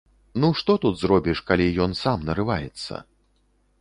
[0.43, 2.93] Ну што тут зробіш, калі ён сам нарываецца?